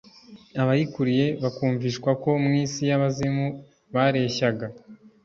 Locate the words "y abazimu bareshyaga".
2.89-4.65